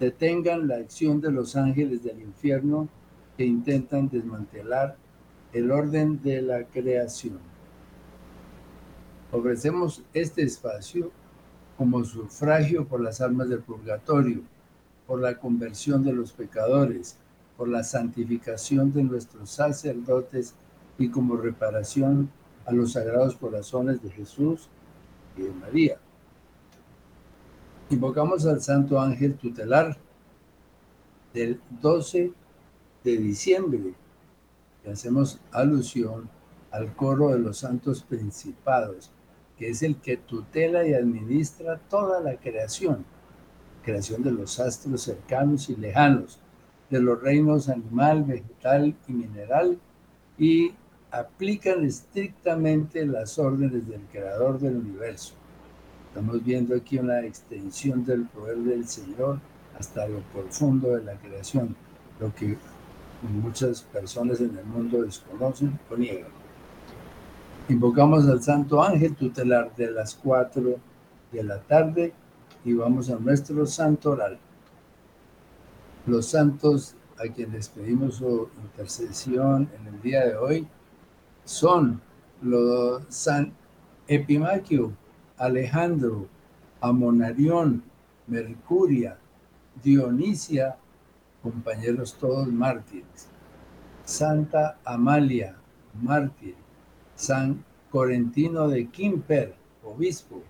[0.00, 2.88] detengan la acción de los ángeles del infierno
[3.36, 4.96] que intentan desmantelar
[5.52, 7.38] el orden de la creación.
[9.30, 11.10] Ofrecemos este espacio
[11.76, 14.42] como sufragio por las almas del purgatorio,
[15.06, 17.16] por la conversión de los pecadores,
[17.56, 20.54] por la santificación de nuestros sacerdotes
[20.98, 22.30] y como reparación
[22.66, 24.68] a los sagrados corazones de Jesús
[25.36, 25.98] y de María.
[27.94, 29.96] Invocamos al Santo Ángel Tutelar
[31.32, 32.32] del 12
[33.04, 33.94] de diciembre
[34.84, 36.28] y hacemos alusión
[36.72, 39.12] al coro de los santos principados,
[39.56, 43.04] que es el que tutela y administra toda la creación,
[43.84, 46.40] creación de los astros cercanos y lejanos,
[46.90, 49.78] de los reinos animal, vegetal y mineral,
[50.36, 50.72] y
[51.12, 55.34] aplican estrictamente las órdenes del creador del universo.
[56.14, 59.40] Estamos viendo aquí una extensión del poder del Señor
[59.76, 61.74] hasta lo profundo de la creación,
[62.20, 62.56] lo que
[63.42, 66.30] muchas personas en el mundo desconocen o niegan.
[67.68, 70.76] Invocamos al Santo Ángel tutelar de las 4
[71.32, 72.12] de la tarde
[72.64, 74.38] y vamos a nuestro santo oral.
[76.06, 80.68] Los santos a quienes pedimos su intercesión en el día de hoy
[81.44, 82.00] son
[82.40, 83.52] los San
[84.06, 84.92] Epimaquio,
[85.44, 86.26] Alejandro,
[86.80, 87.82] Amonarión,
[88.26, 89.18] Mercuria,
[89.82, 90.76] Dionisia,
[91.42, 93.28] compañeros todos mártires.
[94.04, 95.56] Santa Amalia,
[96.00, 96.54] mártir.
[97.14, 100.42] San Corentino de Quimper, obispo.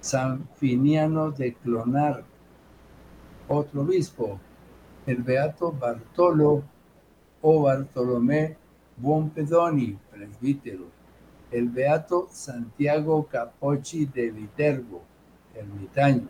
[0.00, 2.24] San Finiano de Clonar,
[3.48, 4.40] otro obispo.
[5.06, 6.62] El beato Bartolo
[7.42, 8.56] o Bartolomé
[8.96, 10.93] Buonpedoni, presbítero.
[11.50, 15.02] El beato Santiago Capocci de Viterbo,
[15.54, 16.28] ermitaño.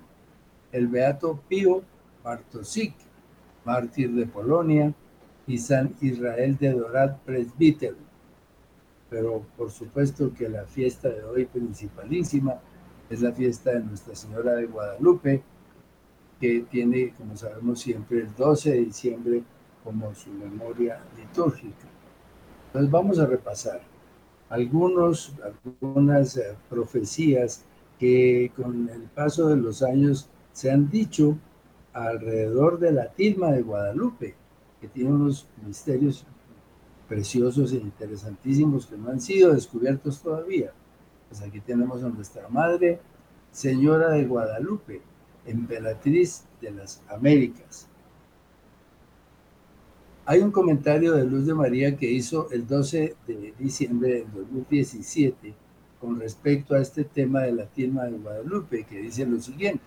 [0.73, 1.83] El beato Pío
[2.23, 2.94] Bartosic,
[3.65, 4.93] mártir de Polonia,
[5.47, 7.97] y San Israel de Dorat, presbítero.
[9.11, 12.61] Pero por supuesto que la fiesta de hoy principalísima
[13.11, 15.43] es la fiesta de Nuestra Señora de Guadalupe,
[16.41, 19.43] que tiene, como sabemos siempre, el 12 de diciembre
[19.85, 21.87] como su memoria litúrgica.
[22.67, 23.81] Entonces vamos a repasar
[24.55, 27.65] algunos, algunas eh, profecías
[27.99, 31.37] que con el paso de los años se han dicho
[31.93, 34.35] alrededor de la tilma de Guadalupe,
[34.81, 36.25] que tiene unos misterios
[37.09, 40.73] preciosos e interesantísimos que no han sido descubiertos todavía.
[41.29, 43.00] Pues aquí tenemos a nuestra Madre,
[43.50, 45.03] Señora de Guadalupe,
[45.47, 47.89] emperatriz de las Américas.
[50.26, 55.55] Hay un comentario de Luz de María que hizo el 12 de diciembre del 2017
[56.00, 59.85] con respecto a este tema de la tilma de Guadalupe, que dice lo siguiente.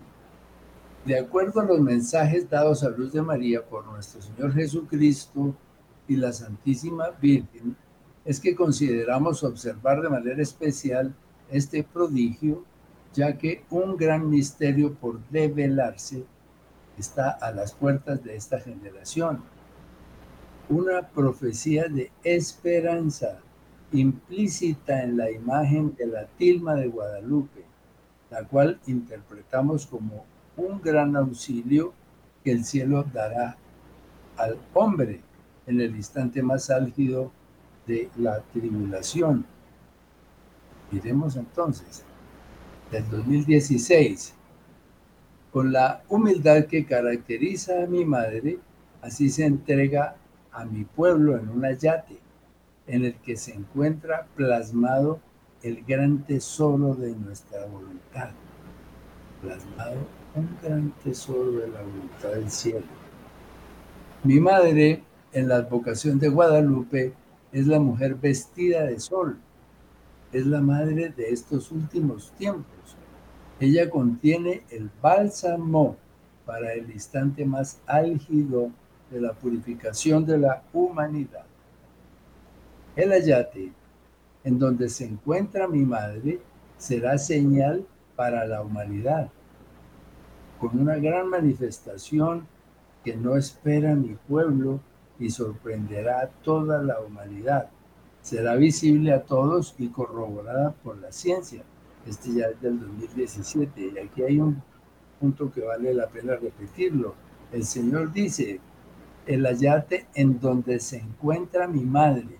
[1.05, 5.55] De acuerdo a los mensajes dados a Luz de María por nuestro Señor Jesucristo
[6.07, 7.75] y la Santísima Virgen,
[8.23, 11.15] es que consideramos observar de manera especial
[11.49, 12.63] este prodigio,
[13.11, 16.25] ya que un gran misterio por develarse
[16.95, 19.56] está a las puertas de esta generación.
[20.69, 23.39] Una profecía de esperanza
[23.93, 27.63] implícita en la imagen de la tilma de Guadalupe,
[28.29, 30.25] la cual interpretamos como
[30.57, 31.93] un gran auxilio
[32.43, 33.57] que el cielo dará
[34.35, 35.21] al hombre
[35.67, 37.31] en el instante más álgido
[37.85, 39.45] de la tribulación.
[40.91, 42.03] Miremos entonces,
[42.91, 44.33] del 2016,
[45.51, 48.59] con la humildad que caracteriza a mi madre,
[49.01, 50.15] así se entrega
[50.51, 52.19] a mi pueblo en un yate,
[52.87, 55.19] en el que se encuentra plasmado
[55.61, 58.29] el gran tesoro de nuestra voluntad,
[59.41, 59.97] plasmado
[60.35, 62.85] un gran tesoro de la voluntad del cielo.
[64.23, 65.03] Mi madre,
[65.33, 67.13] en la advocación de Guadalupe,
[67.51, 69.37] es la mujer vestida de sol.
[70.31, 72.95] Es la madre de estos últimos tiempos.
[73.59, 75.95] Ella contiene el bálsamo
[76.45, 78.71] para el instante más álgido
[79.11, 81.45] de la purificación de la humanidad.
[82.95, 83.71] El ayate,
[84.43, 86.39] en donde se encuentra mi madre,
[86.77, 89.29] será señal para la humanidad
[90.59, 92.47] con una gran manifestación
[93.03, 94.79] que no espera mi pueblo
[95.19, 97.69] y sorprenderá a toda la humanidad.
[98.21, 101.63] Será visible a todos y corroborada por la ciencia.
[102.05, 104.61] Este ya es del 2017 y aquí hay un
[105.19, 107.15] punto que vale la pena repetirlo.
[107.51, 108.59] El Señor dice,
[109.27, 112.39] el ayate en donde se encuentra mi madre,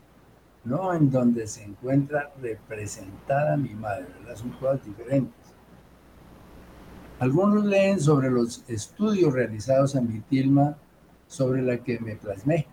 [0.64, 5.34] no en donde se encuentra representada mi madre, las son cosas diferentes.
[7.20, 10.78] Algunos leen sobre los estudios realizados en mi tilma
[11.28, 12.68] sobre la que me plasmé.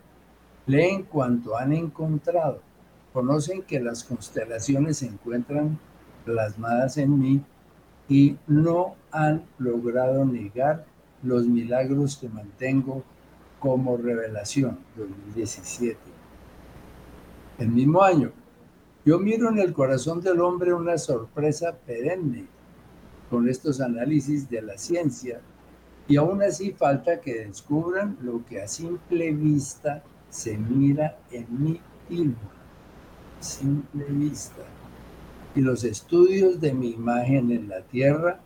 [0.67, 2.61] Leen cuanto han encontrado.
[3.13, 5.79] Conocen que las constelaciones se encuentran
[6.25, 7.43] plasmadas en mí
[8.09, 10.85] y no han logrado negar
[11.23, 13.03] los milagros que mantengo
[13.65, 15.97] como revelación 2017.
[17.59, 18.31] El mismo año,
[19.07, 22.45] yo miro en el corazón del hombre una sorpresa perenne
[23.31, 25.41] con estos análisis de la ciencia
[26.07, 31.81] y aún así falta que descubran lo que a simple vista se mira en mi
[32.11, 32.37] mismo.
[33.41, 34.63] Simple vista.
[35.55, 38.41] Y los estudios de mi imagen en la tierra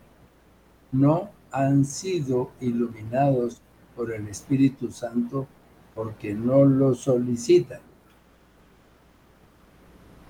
[0.93, 3.61] no han sido iluminados
[3.99, 5.45] por el Espíritu Santo
[5.93, 7.81] porque no lo solicitan.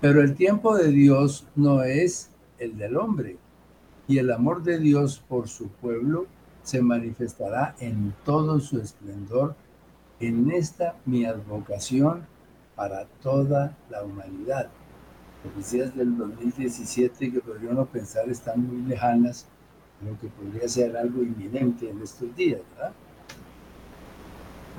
[0.02, 3.38] Pero el tiempo de Dios no es el del hombre
[4.08, 6.26] y el amor de Dios por su pueblo
[6.64, 9.54] se manifestará en todo su esplendor
[10.20, 12.26] en esta mi advocación
[12.76, 14.68] para toda la humanidad.
[15.44, 19.46] Profecías del 2017 que podría uno pensar están muy lejanas,
[20.04, 22.94] lo que podría ser algo inminente en estos días, ¿verdad?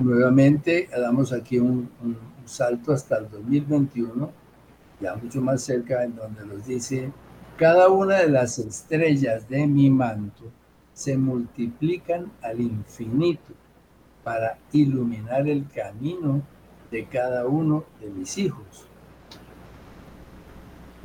[0.01, 1.89] Nuevamente damos aquí un,
[2.45, 4.31] salto hasta el 2021,
[4.99, 7.11] ya mucho más cerca, en donde nos dice
[7.57, 10.51] cada una de las estrellas de mi manto
[10.93, 13.53] se multiplican al infinito
[14.23, 16.41] para iluminar el camino
[16.89, 18.87] de cada uno de mis hijos.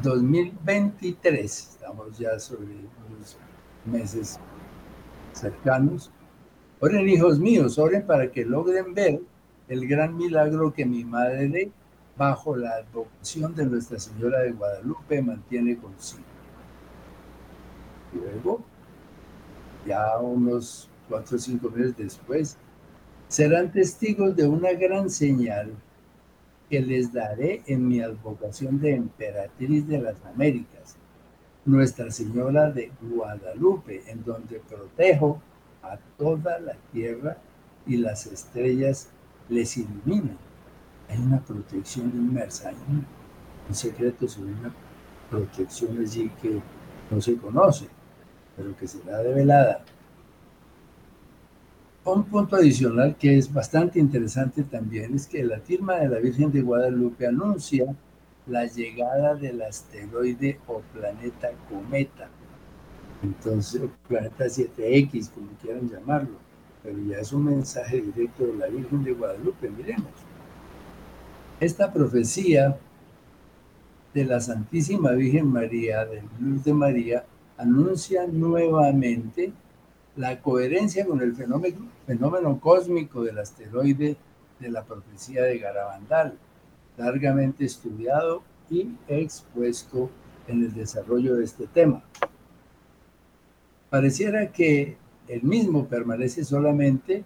[0.03, 2.69] 2023, estamos ya sobre
[3.09, 3.37] unos
[3.85, 4.41] meses
[5.33, 6.11] cercanos.
[6.79, 9.21] Oren, hijos míos, oren para que logren ver
[9.67, 11.71] el gran milagro que mi madre,
[12.19, 16.23] bajo la advocación de Nuestra Señora de Guadalupe, mantiene consigo.
[18.13, 18.63] Luego,
[19.87, 22.59] ya unos cuatro o cinco meses después,
[23.29, 25.73] serán testigos de una gran señal
[26.69, 30.97] que les daré en mi advocación de emperatriz de las Américas,
[31.65, 35.41] Nuestra Señora de Guadalupe, en donde protejo
[35.93, 37.37] a toda la tierra
[37.87, 39.09] y las estrellas
[39.49, 40.39] les iluminan.
[41.09, 43.07] Hay una protección inmersa, hay un,
[43.75, 44.73] secreto sobre una
[45.29, 46.61] protección allí que
[47.11, 47.89] no se conoce
[48.57, 49.85] pero que será develada.
[52.05, 56.53] Un punto adicional que es bastante interesante también es que la firma de la Virgen
[56.53, 57.85] de Guadalupe anuncia
[58.47, 62.29] la llegada del asteroide o planeta cometa.
[63.23, 66.37] Entonces, planeta 7X, como quieran llamarlo,
[66.83, 70.11] pero ya es un mensaje directo de la Virgen de Guadalupe, miremos.
[71.59, 72.79] Esta profecía
[74.13, 77.25] de la Santísima Virgen María, de Luz de María,
[77.57, 79.53] anuncia nuevamente
[80.17, 84.17] la coherencia con el fenómeno, fenómeno cósmico del asteroide
[84.59, 86.39] de la profecía de Garabandal,
[86.97, 90.11] largamente estudiado y expuesto
[90.49, 92.03] en el desarrollo de este tema.
[93.97, 97.25] Pareciera que el mismo permanece solamente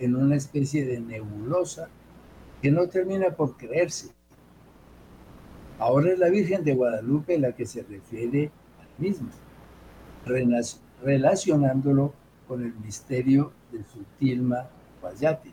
[0.00, 1.88] en una especie de nebulosa
[2.60, 4.10] que no termina por creerse.
[5.78, 8.50] Ahora es la Virgen de Guadalupe la que se refiere
[8.80, 9.28] al mismo
[11.04, 12.12] relacionándolo
[12.48, 14.68] con el misterio de su tilma
[15.00, 15.52] Guayati,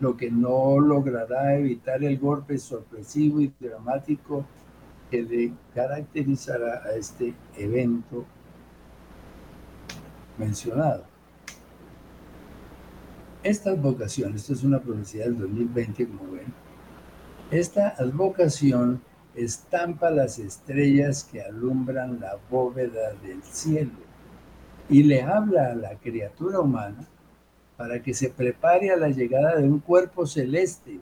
[0.00, 4.46] lo que no logrará evitar el golpe sorpresivo y dramático
[5.10, 8.24] que le caracterizará a este evento
[10.40, 11.04] mencionado.
[13.42, 16.52] Esta advocación, esto es una profecía del 2020, como ven,
[17.50, 19.02] esta advocación
[19.34, 23.92] estampa las estrellas que alumbran la bóveda del cielo
[24.88, 27.06] y le habla a la criatura humana
[27.76, 31.00] para que se prepare a la llegada de un cuerpo celeste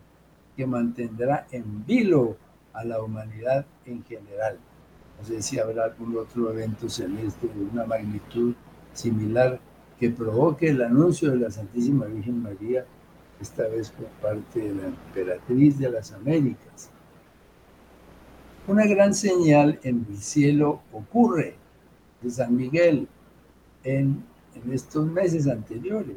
[0.56, 2.36] que mantendrá en vilo
[2.72, 4.58] a la humanidad en general.
[5.18, 8.54] No sé si habrá algún otro evento celeste de una magnitud
[8.98, 9.60] similar
[9.98, 12.84] que provoque el anuncio de la Santísima Virgen María,
[13.40, 16.90] esta vez por parte de la emperatriz de las Américas
[18.68, 21.54] una gran señal en el cielo ocurre
[22.20, 23.08] de San Miguel
[23.82, 24.22] en
[24.54, 26.16] en estos meses anteriores.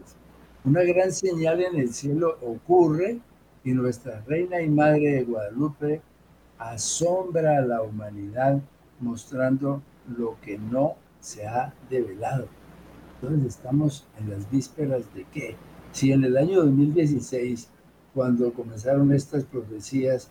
[0.64, 3.20] Una gran señal en el cielo ocurre
[3.64, 6.02] y nuestra Reina y Madre de Guadalupe
[6.58, 8.60] asombra a la humanidad
[9.00, 9.82] mostrando
[10.18, 12.48] lo que no se ha develado.
[13.22, 15.56] Entonces estamos en las vísperas de qué?
[15.92, 17.70] Si en el año 2016,
[18.16, 20.30] cuando comenzaron estas profecías,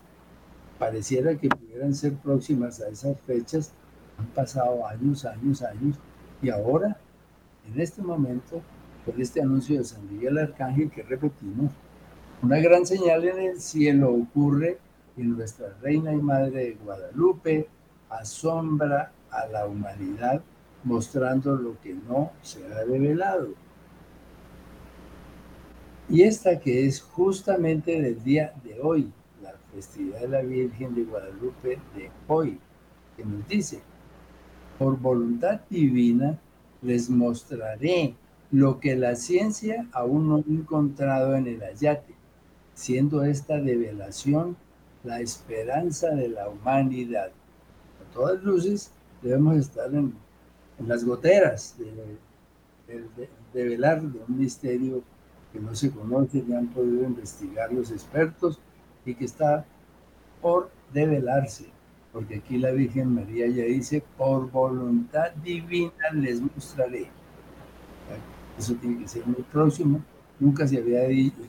[0.77, 3.71] pareciera que pudieran ser próximas a esas fechas,
[4.17, 5.95] han pasado años, años, años,
[6.41, 6.97] y ahora,
[7.71, 8.61] en este momento,
[9.05, 11.71] con este anuncio de San Miguel Arcángel que repetimos,
[12.41, 14.79] una gran señal en el cielo ocurre
[15.15, 17.69] y nuestra Reina y Madre de Guadalupe
[18.09, 20.41] asombra a la humanidad
[20.83, 23.49] mostrando lo que no se ha revelado.
[26.09, 29.11] Y esta que es justamente del día de hoy,
[29.41, 32.59] la festividad de la Virgen de Guadalupe de hoy,
[33.15, 33.81] que nos dice,
[34.77, 36.37] por voluntad divina
[36.81, 38.15] les mostraré
[38.51, 42.13] lo que la ciencia aún no ha encontrado en el ayate,
[42.73, 44.57] siendo esta develación
[45.03, 47.31] la esperanza de la humanidad.
[48.01, 50.13] A todas luces debemos estar en,
[50.87, 53.07] las goteras de,
[53.53, 55.03] develar de, un misterio
[55.51, 58.59] que no se conoce ni han podido investigar los expertos
[59.05, 59.65] y que está
[60.41, 61.65] por develarse,
[62.11, 67.07] porque aquí la Virgen María ya dice, por voluntad divina les mostraré.
[68.57, 70.01] Eso tiene que ser muy próximo.
[70.39, 71.01] Nunca se había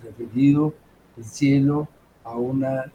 [0.02, 0.74] referido
[1.16, 1.88] el cielo
[2.24, 2.90] a una eh,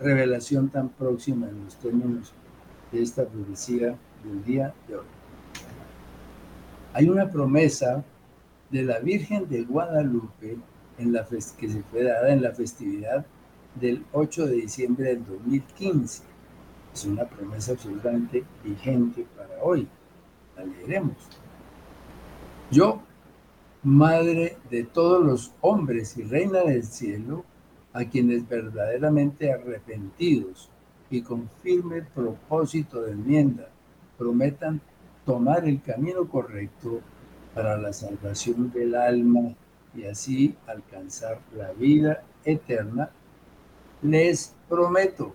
[0.00, 2.32] revelación tan próxima en los términos
[2.92, 5.04] de esta profecía del día de hoy.
[6.94, 8.04] Hay una promesa
[8.70, 10.56] de la Virgen de Guadalupe
[11.58, 13.26] que se fue dada en la festividad
[13.74, 16.22] del 8 de diciembre del 2015.
[16.94, 19.88] Es una promesa absolutamente vigente para hoy.
[20.56, 21.16] La leeremos.
[22.70, 23.02] Yo,
[23.82, 27.44] Madre de todos los hombres y Reina del cielo,
[27.92, 30.70] a quienes verdaderamente arrepentidos
[31.10, 33.68] y con firme propósito de enmienda
[34.16, 34.80] prometan
[35.24, 37.00] tomar el camino correcto
[37.54, 39.54] para la salvación del alma
[39.94, 43.10] y así alcanzar la vida eterna,
[44.02, 45.34] les prometo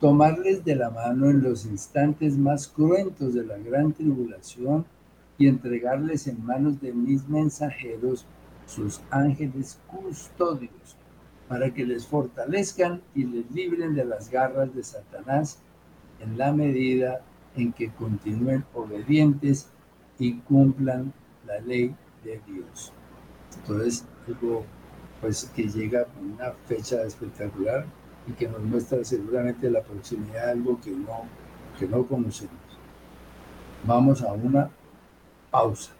[0.00, 4.84] tomarles de la mano en los instantes más cruentos de la gran tribulación
[5.38, 8.26] y entregarles en manos de mis mensajeros
[8.66, 10.96] sus ángeles custodios,
[11.48, 15.58] para que les fortalezcan y les libren de las garras de Satanás
[16.20, 17.22] en la medida
[17.56, 19.68] en que continúen obedientes
[20.18, 21.12] y cumplan
[21.46, 21.94] la ley
[22.24, 22.92] de Dios.
[23.58, 24.64] Entonces, algo
[25.20, 27.86] pues que llega con una fecha espectacular
[28.26, 31.22] y que nos muestra seguramente la proximidad de algo que no,
[31.78, 32.54] que no conocemos.
[33.84, 34.70] Vamos a una
[35.50, 35.92] pausa.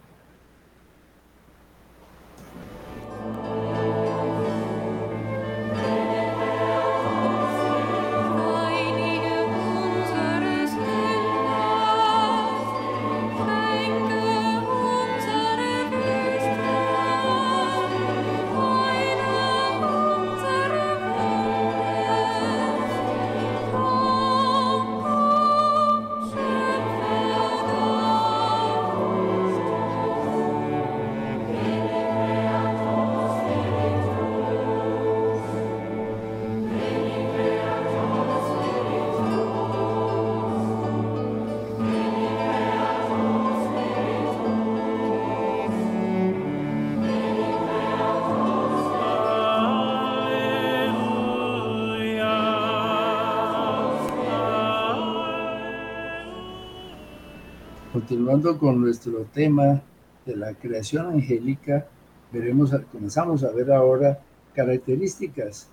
[58.07, 59.83] Continuando con nuestro tema
[60.25, 61.89] de la creación angélica,
[62.33, 64.21] veremos, comenzamos a ver ahora
[64.55, 65.69] características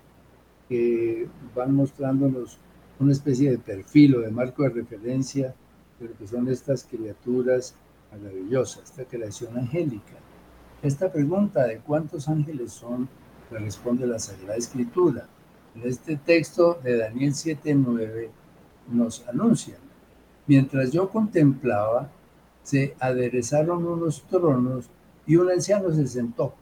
[0.68, 2.58] que van mostrándonos
[3.00, 5.54] una especie de perfil o de marco de referencia
[6.00, 7.76] de lo que son estas criaturas
[8.12, 10.16] maravillosas, esta creación angélica.
[10.82, 13.08] Esta pregunta de cuántos ángeles son,
[13.52, 15.28] la responde la Sagrada Escritura.
[15.76, 18.32] En este texto de Daniel 7:9
[18.92, 19.78] nos anuncia,
[20.48, 22.10] mientras yo contemplaba,
[22.64, 24.90] se aderezaron unos tronos
[25.28, 26.54] y un anciano se sentó.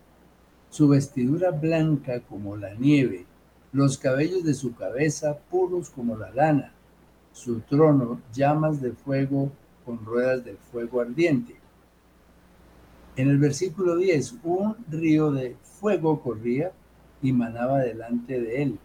[0.69, 3.25] Su vestidura blanca como la nieve,
[3.71, 6.73] los cabellos de su cabeza puros como la lana,
[7.33, 9.51] su trono llamas de fuego
[9.85, 11.55] con ruedas de fuego ardiente.
[13.15, 16.71] En el versículo 10, un río de fuego corría
[17.21, 18.79] y manaba delante de él.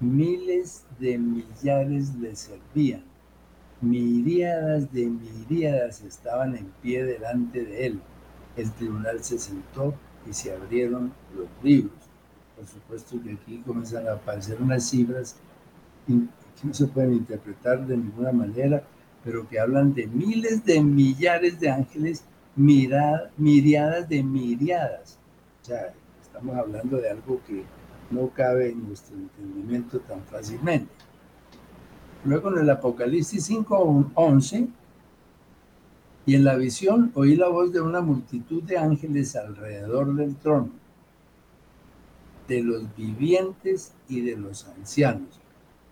[0.00, 3.15] Miles de millares le servían
[3.80, 8.00] miríadas de miríadas estaban en pie delante de él.
[8.56, 9.94] el tribunal se sentó
[10.28, 11.92] y se abrieron los libros.
[12.56, 15.36] Por supuesto que aquí comienzan a aparecer unas cifras
[16.06, 16.14] que
[16.66, 18.82] no se pueden interpretar de ninguna manera,
[19.22, 22.24] pero que hablan de miles de millares de ángeles,
[22.56, 25.18] miriadas de miriadas.
[25.62, 25.92] O sea,
[26.22, 27.62] estamos hablando de algo que
[28.10, 30.88] no cabe en nuestro entendimiento tan fácilmente.
[32.26, 34.68] Luego en el Apocalipsis 5.11,
[36.26, 40.70] y en la visión oí la voz de una multitud de ángeles alrededor del trono,
[42.48, 45.40] de los vivientes y de los ancianos.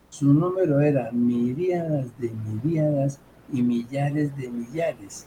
[0.09, 3.21] Su número era miríadas de miríadas
[3.53, 5.27] y millares de millares.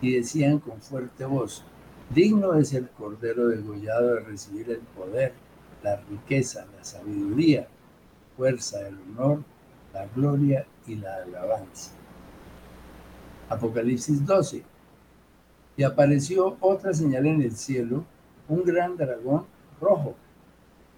[0.00, 1.64] Y decían con fuerte voz,
[2.14, 5.32] digno es el Cordero degollado de recibir el poder,
[5.82, 7.66] la riqueza, la sabiduría,
[8.36, 9.42] fuerza, el honor,
[9.96, 11.92] la gloria y la alabanza.
[13.48, 14.62] Apocalipsis 12.
[15.78, 18.04] Y apareció otra señal en el cielo,
[18.46, 19.46] un gran dragón
[19.80, 20.14] rojo.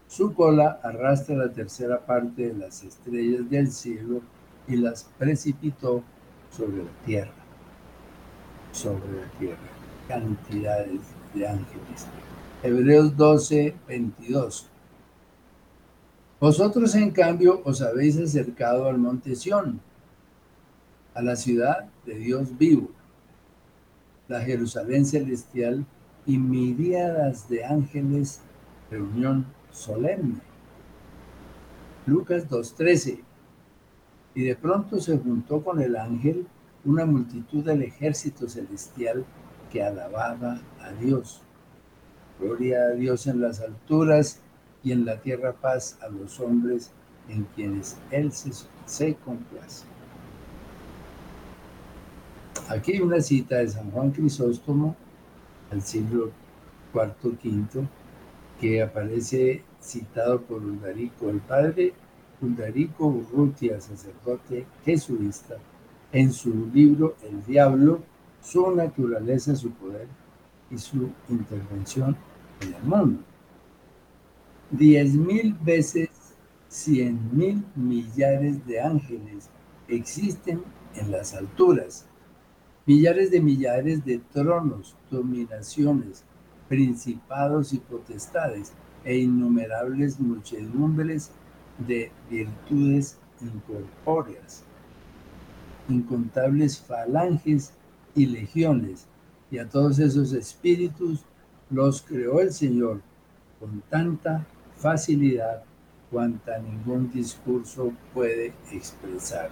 [0.09, 4.21] Su cola arrastra la tercera parte de las estrellas del cielo
[4.67, 6.03] y las precipitó
[6.51, 7.33] sobre la tierra.
[8.73, 9.69] Sobre la tierra.
[10.09, 11.03] Cantidades
[11.35, 12.07] de ángeles.
[12.65, 14.69] Hebreos 12, 22.
[16.41, 19.81] Vosotros, en cambio, os habéis acercado al monte Sión
[21.15, 22.91] a la ciudad de Dios vivo,
[24.29, 25.85] la Jerusalén celestial
[26.27, 28.41] y miríadas de ángeles,
[28.89, 30.41] reunión solemne.
[32.07, 33.21] Lucas 2.13.
[34.37, 36.47] Y de pronto se juntó con el ángel
[36.85, 39.25] una multitud del ejército celestial
[39.73, 41.43] que alababa a Dios.
[42.39, 44.41] Gloria a Dios en las alturas
[44.83, 46.91] y en la tierra paz a los hombres
[47.29, 49.85] en quienes Él se, complace.
[52.69, 54.97] Aquí hay una cita de San Juan Crisóstomo
[55.71, 56.31] al siglo
[56.95, 57.87] IV V
[58.61, 61.93] que aparece citado por Uldarico, el padre
[62.41, 65.57] Uldarico Urrutia, sacerdote jesuita,
[66.13, 68.01] en su libro El Diablo,
[68.43, 70.09] su naturaleza, su poder
[70.71, 72.17] y su intervención
[72.61, 73.21] en el mundo.
[74.71, 76.11] Diez mil veces
[76.69, 79.49] cien mil millares de ángeles
[79.89, 80.63] existen
[80.95, 82.05] en las alturas.
[82.85, 86.23] Millares de millares de tronos, dominaciones,
[86.69, 91.31] principados y potestades e innumerables muchedumbres
[91.87, 94.65] de virtudes incorpóreas,
[95.89, 97.73] incontables falanges
[98.15, 99.07] y legiones,
[99.51, 101.25] y a todos esos espíritus
[101.71, 103.01] los creó el Señor
[103.59, 104.47] con tanta
[104.79, 105.63] facilidad
[106.11, 109.51] cuanta ningún discurso puede expresar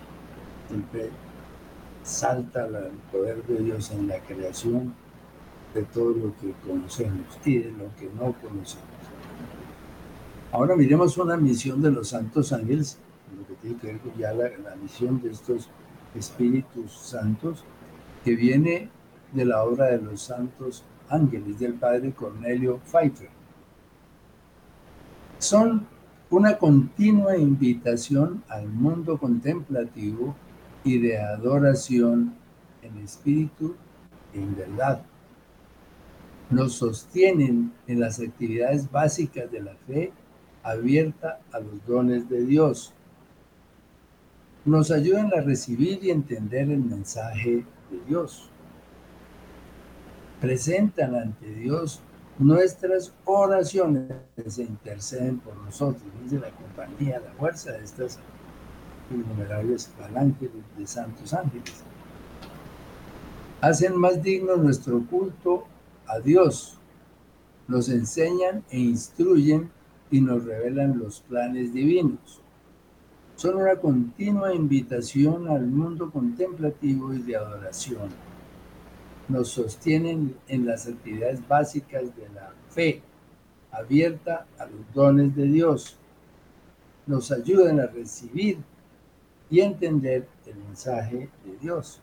[2.02, 4.94] salta el poder de Dios en la creación
[5.74, 8.86] de todo lo que conocemos y de lo que no conocemos.
[10.52, 12.98] Ahora miremos una misión de los santos ángeles,
[13.36, 15.68] lo que tiene que ver con ya la, la misión de estos
[16.14, 17.64] espíritus santos,
[18.24, 18.88] que viene
[19.32, 23.35] de la obra de los santos ángeles del padre Cornelio Pfeiffer.
[25.38, 25.86] Son
[26.30, 30.34] una continua invitación al mundo contemplativo
[30.82, 32.34] y de adoración
[32.82, 33.76] en espíritu
[34.32, 35.02] y en verdad.
[36.48, 40.12] Nos sostienen en las actividades básicas de la fe
[40.62, 42.92] abierta a los dones de Dios.
[44.64, 48.48] Nos ayudan a recibir y entender el mensaje de Dios.
[50.40, 52.02] Presentan ante Dios
[52.38, 54.12] nuestras oraciones
[54.46, 56.02] se interceden por nosotros.
[56.22, 58.18] Dice la compañía, la fuerza de estas
[59.10, 61.82] innumerables falanges de santos ángeles.
[63.60, 65.64] Hacen más digno nuestro culto
[66.06, 66.78] a Dios,
[67.68, 69.70] nos enseñan e instruyen
[70.10, 72.40] y nos revelan los planes divinos.
[73.34, 78.08] Son una continua invitación al mundo contemplativo y de adoración.
[79.28, 83.02] Nos sostienen en las actividades básicas de la fe,
[83.72, 85.96] abierta a los dones de Dios.
[87.06, 88.58] Nos ayudan a recibir
[89.50, 92.00] y entender el mensaje de Dios.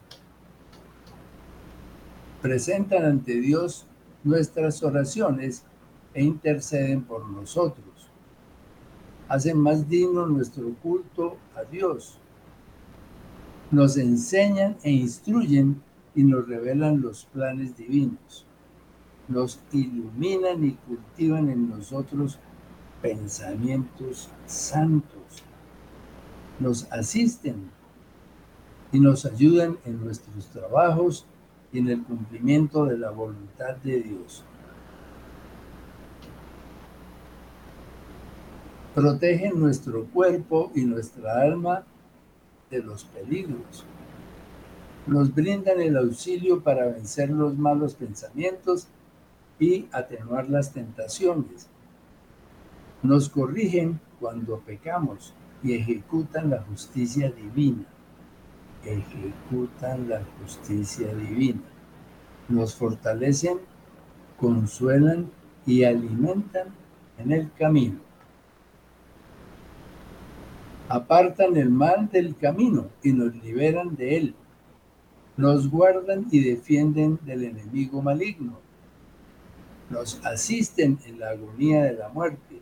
[2.41, 3.86] Presentan ante Dios
[4.23, 5.63] nuestras oraciones
[6.13, 7.86] e interceden por nosotros.
[9.29, 12.19] Hacen más digno nuestro culto a Dios.
[13.71, 15.81] Nos enseñan e instruyen
[16.15, 18.45] y nos revelan los planes divinos.
[19.28, 22.39] Nos iluminan y cultivan en nosotros
[23.02, 25.43] pensamientos santos
[26.60, 27.69] nos asisten
[28.91, 31.26] y nos ayudan en nuestros trabajos
[31.71, 34.43] y en el cumplimiento de la voluntad de Dios.
[38.93, 41.84] Protegen nuestro cuerpo y nuestra alma
[42.69, 43.84] de los peligros.
[45.05, 48.87] Nos brindan el auxilio para vencer los malos pensamientos
[49.59, 51.67] y atenuar las tentaciones.
[53.01, 57.83] Nos corrigen cuando pecamos y ejecutan la justicia divina.
[58.85, 61.61] Ejecutan la justicia divina.
[62.47, 63.59] Nos fortalecen,
[64.37, 65.29] consuelan
[65.65, 66.67] y alimentan
[67.17, 67.99] en el camino.
[70.87, 74.35] Apartan el mal del camino y nos liberan de él.
[75.36, 78.60] Nos guardan y defienden del enemigo maligno.
[79.89, 82.62] Nos asisten en la agonía de la muerte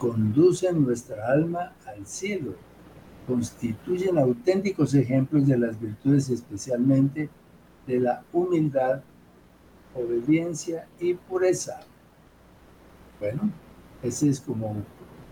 [0.00, 2.54] conducen nuestra alma al cielo,
[3.28, 7.28] constituyen auténticos ejemplos de las virtudes, especialmente
[7.86, 9.02] de la humildad,
[9.94, 11.80] obediencia y pureza.
[13.20, 13.50] Bueno,
[14.02, 14.74] ese es como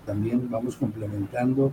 [0.05, 1.73] también vamos complementando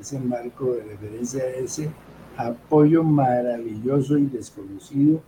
[0.00, 1.90] ese marco de referencia a ese
[2.36, 5.22] apoyo maravilloso y desconocido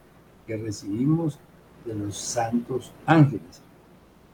[0.47, 1.39] que recibimos
[1.85, 3.63] de los santos ángeles.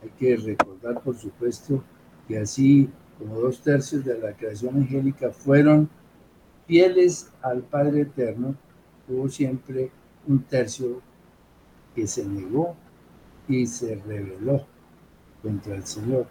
[0.02, 1.82] Hay que recordar, por supuesto,
[2.26, 5.88] que así como dos tercios de la creación angélica fueron
[6.66, 8.54] fieles al Padre Eterno,
[9.08, 9.90] hubo siempre
[10.26, 11.00] un tercio
[11.94, 12.74] que se negó
[13.48, 14.66] y se rebeló
[15.42, 16.26] contra el Señor,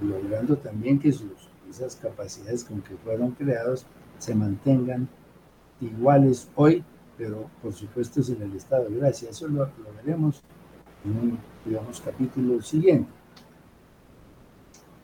[0.00, 3.86] logrando también que sus, esas capacidades con que fueron creados
[4.18, 5.08] se mantengan
[5.82, 6.82] iguales hoy,
[7.18, 9.30] pero por supuesto sin el estado de gracia.
[9.30, 10.42] Eso lo, lo veremos
[11.04, 13.10] en un, digamos, capítulo siguiente.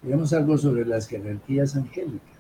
[0.03, 2.39] Digamos algo sobre las jerarquías angélicas.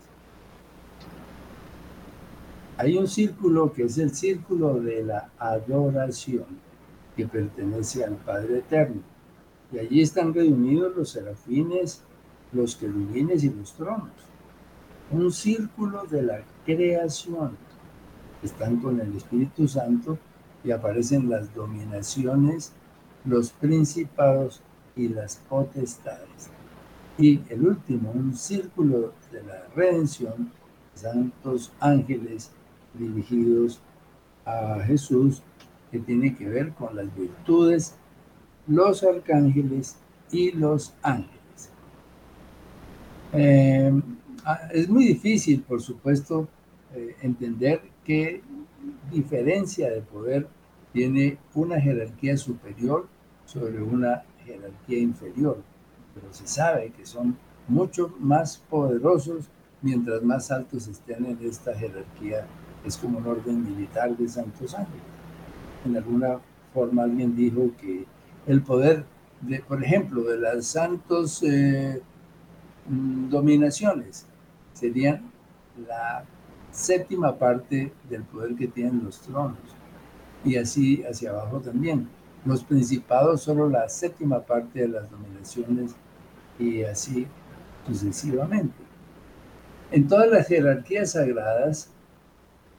[2.77, 6.47] Hay un círculo que es el círculo de la adoración
[7.17, 9.03] que pertenece al Padre Eterno.
[9.73, 12.03] Y allí están reunidos los serafines,
[12.53, 14.13] los querubines y los tronos.
[15.11, 17.57] Un círculo de la creación.
[18.43, 20.19] Están con el Espíritu Santo
[20.65, 22.73] y aparecen las dominaciones,
[23.25, 24.63] los principados
[24.97, 26.51] y las potestades.
[27.19, 30.53] Y el último, un círculo de la redención,
[30.95, 32.51] santos ángeles
[32.95, 33.81] dirigidos
[34.45, 35.43] a Jesús,
[35.91, 37.95] que tiene que ver con las virtudes,
[38.67, 39.97] los arcángeles
[40.31, 41.71] y los ángeles.
[43.33, 43.93] Eh,
[44.45, 46.49] ah, es muy difícil, por supuesto,
[46.95, 48.43] eh, entender qué
[49.13, 50.49] diferencia de poder
[50.93, 53.07] tiene una jerarquía superior
[53.45, 55.63] sobre una jerarquía inferior
[56.19, 57.37] pero se sabe que son
[57.69, 59.49] mucho más poderosos
[59.83, 62.47] mientras más altos estén en esta jerarquía.
[62.85, 65.03] Es como un orden militar de santos ángeles.
[65.85, 66.41] En alguna
[66.73, 68.05] forma alguien dijo que
[68.47, 69.05] el poder,
[69.43, 72.01] de, por ejemplo, de las santos eh,
[72.89, 74.27] mm, dominaciones
[74.73, 75.31] serían
[75.87, 76.25] la
[76.79, 79.59] séptima parte del poder que tienen los tronos.
[80.45, 82.09] Y así hacia abajo también.
[82.45, 85.97] Los principados solo la séptima parte de las dominaciones
[86.59, 87.27] y así
[87.87, 88.77] sucesivamente.
[89.91, 91.91] En todas las jerarquías sagradas,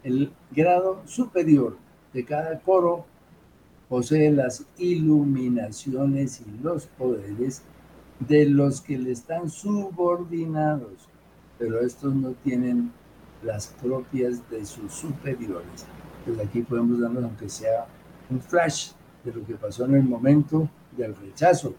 [0.04, 1.78] el grado superior
[2.14, 3.06] de cada coro
[3.90, 7.64] posee las iluminaciones y los poderes
[8.20, 11.10] de los que le están subordinados,
[11.58, 12.92] pero estos no tienen
[13.44, 15.86] las propias de sus superiores.
[16.26, 17.88] Pues aquí podemos darnos, aunque sea
[18.30, 18.92] un flash
[19.24, 21.76] de lo que pasó en el momento del rechazo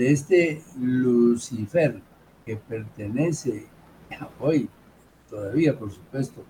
[0.00, 2.00] de este Lucifer
[2.46, 3.66] que pertenece
[4.40, 4.66] hoy,
[5.28, 6.42] todavía por supuesto,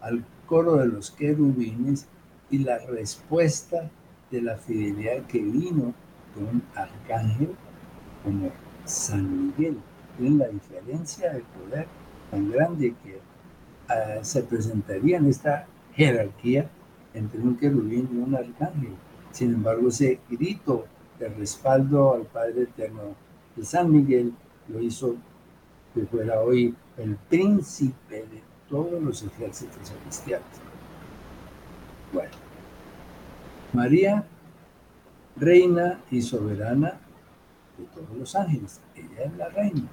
[0.00, 2.06] al coro de los querubines
[2.50, 3.90] y la respuesta
[4.30, 5.92] de la fidelidad que vino
[6.34, 7.54] de un arcángel
[8.24, 8.50] como
[8.86, 9.78] San Miguel.
[10.18, 11.86] Miren la diferencia de poder
[12.30, 13.18] tan grande que
[13.88, 16.68] ah, se presentaría en esta jerarquía
[17.14, 18.94] entre un querubín y un arcángel.
[19.32, 20.86] Sin embargo, ese grito
[21.18, 23.14] de respaldo al Padre Eterno
[23.54, 24.32] de San Miguel
[24.68, 25.16] lo hizo
[25.94, 30.46] que fuera hoy el príncipe de todos los ejércitos celestiales.
[32.12, 32.30] Bueno,
[33.72, 34.24] María,
[35.36, 37.00] reina y soberana
[37.78, 39.88] de todos los ángeles, ella es la reina.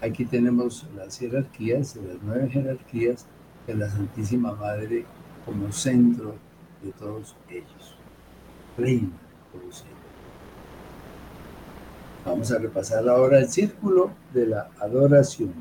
[0.00, 3.26] Aquí tenemos las jerarquías, las nueve jerarquías
[3.66, 5.04] de la Santísima Madre
[5.44, 6.36] como centro
[6.82, 7.98] de todos ellos
[8.78, 9.10] reina
[9.52, 9.62] por
[12.24, 15.52] Vamos a repasar ahora el círculo de la adoración.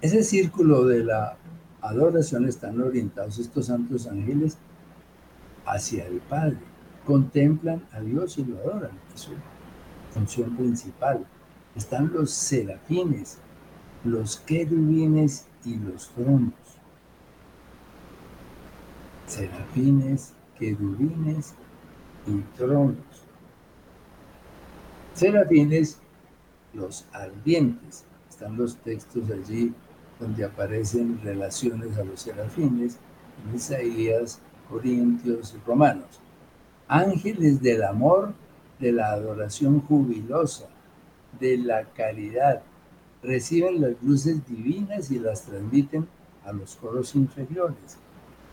[0.00, 1.36] Ese círculo de la
[1.80, 4.58] adoración están orientados estos santos ángeles
[5.64, 6.58] hacia el Padre.
[7.04, 8.90] Contemplan a Dios y lo adoran.
[9.14, 9.32] Es su
[10.10, 11.24] función principal.
[11.76, 13.36] Están los serafines,
[14.02, 16.54] los querubines y los tronos.
[19.26, 21.52] Serafines, querubines
[22.26, 22.96] y tronos.
[25.12, 25.98] Serafines,
[26.72, 28.04] los ardientes.
[28.30, 29.74] Están los textos allí
[30.18, 32.96] donde aparecen relaciones a los serafines
[33.44, 36.20] en Isaías, Corintios y Romanos.
[36.88, 38.32] Ángeles del amor,
[38.78, 40.68] de la adoración jubilosa,
[41.38, 42.62] de la caridad,
[43.22, 46.06] reciben las luces divinas y las transmiten
[46.44, 47.98] a los coros inferiores.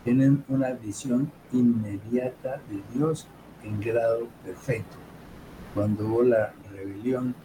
[0.03, 3.27] Tienen una visión inmediata de Dios
[3.63, 4.97] en grado perfecto.
[5.73, 7.35] Cuando hubo la rebelión,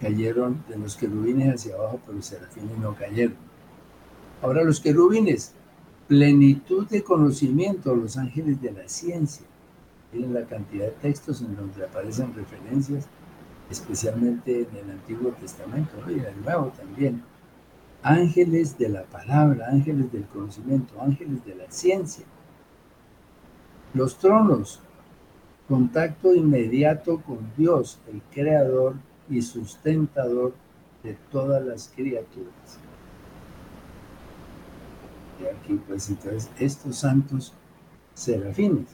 [0.00, 3.36] cayeron de los querubines hacia abajo, pero los serafines no cayeron.
[4.42, 5.54] Ahora los querubines,
[6.08, 9.46] plenitud de conocimiento, los ángeles de la ciencia.
[10.12, 13.08] Miren la cantidad de textos en donde aparecen referencias
[13.70, 17.22] especialmente en el Antiguo Testamento y en el Nuevo también.
[18.02, 22.24] Ángeles de la palabra, ángeles del conocimiento, ángeles de la ciencia.
[23.94, 24.80] Los tronos,
[25.68, 28.96] contacto inmediato con Dios, el creador
[29.30, 30.52] y sustentador
[31.02, 32.78] de todas las criaturas.
[35.40, 37.52] Y aquí pues entonces estos santos
[38.14, 38.88] serafines.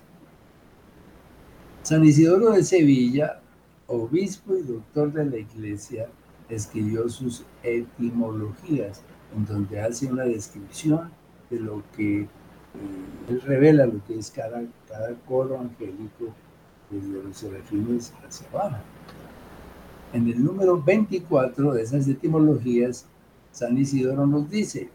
[1.82, 3.39] San Isidoro de Sevilla
[3.90, 6.08] obispo y doctor de la iglesia,
[6.48, 9.02] escribió sus etimologías,
[9.36, 11.10] en donde hace una descripción
[11.50, 12.28] de lo que eh,
[13.28, 16.32] él revela, lo que es cada, cada coro angélico
[16.88, 18.82] desde los serafines hacia abajo.
[20.12, 23.06] En el número 24 de esas etimologías,
[23.52, 24.88] San Isidoro nos dice,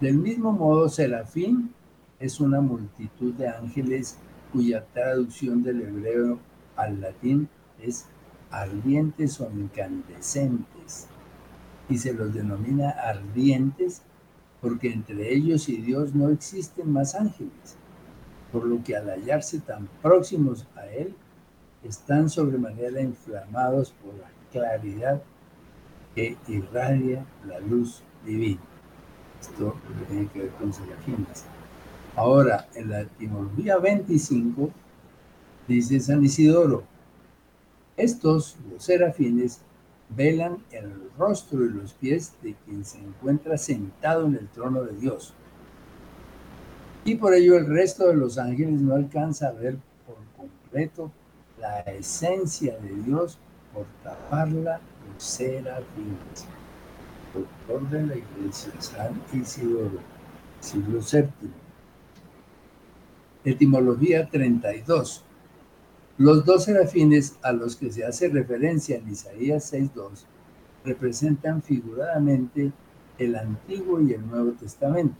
[0.00, 1.72] del mismo modo, serafín
[2.18, 4.18] es una multitud de ángeles
[4.52, 6.38] cuya traducción del hebreo
[6.76, 7.48] al latín
[7.82, 8.06] es
[8.50, 11.08] ardientes o incandescentes.
[11.88, 14.02] Y se los denomina ardientes
[14.60, 17.76] porque entre ellos y Dios no existen más ángeles,
[18.52, 21.14] por lo que al hallarse tan próximos a Él,
[21.82, 25.20] están sobremanera inflamados por la claridad
[26.14, 28.60] que irradia la luz divina.
[29.40, 29.74] Esto
[30.08, 31.44] tiene que ver con serafines.
[32.14, 34.70] Ahora, en la etimología 25,
[35.66, 36.84] dice San Isidoro,
[37.96, 39.60] estos, los serafines,
[40.10, 44.94] velan el rostro y los pies de quien se encuentra sentado en el trono de
[44.96, 45.34] Dios.
[47.04, 49.76] Y por ello el resto de los ángeles no alcanza a ver
[50.06, 51.10] por completo
[51.58, 53.38] la esencia de Dios
[53.72, 54.80] por taparla
[55.12, 56.46] los serafines.
[57.34, 60.00] Doctor de la Iglesia, San Isidoro,
[60.60, 61.50] siglo VII.
[63.44, 65.24] Etimología 32.
[66.22, 70.22] Los dos serafines a los que se hace referencia en Isaías 6.2
[70.84, 72.70] representan figuradamente
[73.18, 75.16] el Antiguo y el Nuevo Testamento.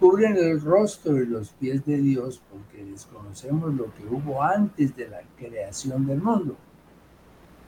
[0.00, 5.06] Cubren el rostro y los pies de Dios porque desconocemos lo que hubo antes de
[5.06, 6.56] la creación del mundo.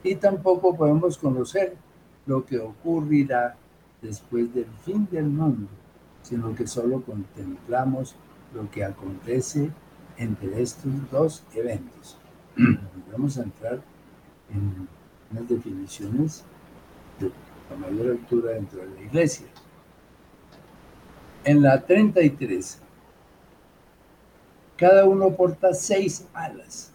[0.03, 1.77] Y tampoco podemos conocer
[2.25, 3.59] lo que ocurrirá
[4.01, 5.69] después del fin del mundo,
[6.23, 8.17] sino que solo contemplamos
[8.55, 9.71] lo que acontece
[10.19, 12.17] entre estos dos eventos.
[13.13, 13.81] Vamos a entrar
[14.51, 14.89] en
[15.31, 16.45] unas definiciones
[17.21, 17.31] de
[17.71, 19.47] la mayor altura dentro de la iglesia.
[21.45, 22.81] En la 33,
[24.77, 26.93] cada uno porta seis alas,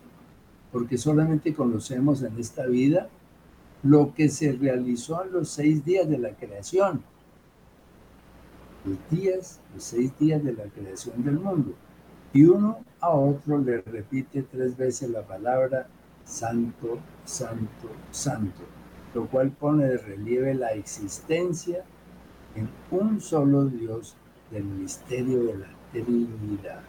[0.72, 3.10] porque solamente conocemos en esta vida
[3.84, 7.02] lo que se realizó en los seis días de la creación.
[8.86, 11.74] Los días, los seis días de la creación del mundo
[12.34, 15.88] y uno a otro le repite tres veces la palabra
[16.24, 18.62] santo, santo, santo,
[19.14, 21.84] lo cual pone de relieve la existencia
[22.56, 24.16] en un solo Dios
[24.52, 26.82] del misterio de la Trinidad.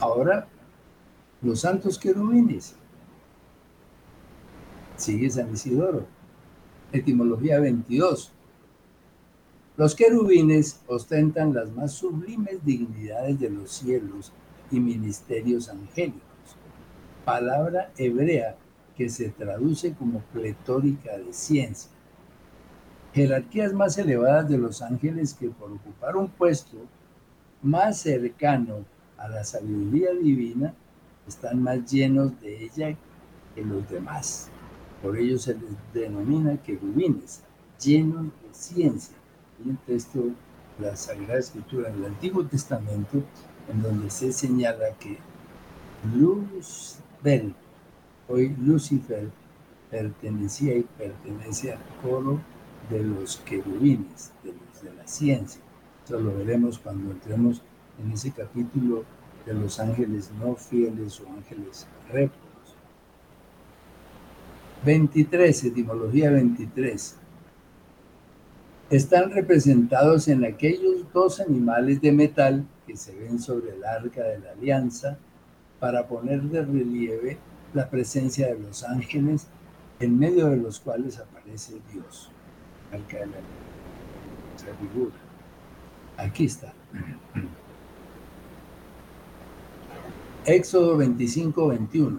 [0.00, 0.46] Ahora,
[1.42, 2.74] los santos querubines.
[4.96, 6.06] Sigue San Isidoro.
[6.92, 8.32] Etimología 22.
[9.80, 14.30] Los querubines ostentan las más sublimes dignidades de los cielos
[14.70, 16.20] y ministerios angélicos,
[17.24, 18.56] palabra hebrea
[18.94, 21.90] que se traduce como pletórica de ciencia.
[23.14, 26.76] Jerarquías más elevadas de los ángeles que por ocupar un puesto
[27.62, 28.84] más cercano
[29.16, 30.74] a la sabiduría divina
[31.26, 32.94] están más llenos de ella
[33.54, 34.50] que los demás.
[35.02, 37.40] Por ello se les denomina querubines,
[37.78, 39.19] llenos de ciencia
[39.64, 40.30] un texto
[40.78, 43.22] la Sagrada Escritura del Antiguo Testamento
[43.70, 45.18] en donde se señala que
[46.14, 47.54] Luzbel,
[48.28, 49.28] hoy Lucifer,
[49.90, 52.40] pertenecía y pertenece al coro
[52.88, 55.60] de los querubines, de los de la ciencia.
[56.04, 57.62] Eso lo veremos cuando entremos
[58.02, 59.04] en ese capítulo
[59.44, 62.40] de los ángeles no fieles o ángeles rectos.
[64.84, 67.16] 23, etimología 23.
[68.90, 74.40] Están representados en aquellos dos animales de metal que se ven sobre el arca de
[74.40, 75.16] la alianza
[75.78, 77.38] para poner de relieve
[77.72, 79.46] la presencia de los ángeles
[80.00, 82.32] en medio de los cuales aparece Dios.
[82.92, 85.14] Arca de la figura.
[86.16, 86.72] Aquí está.
[90.44, 92.18] Éxodo 25, 21.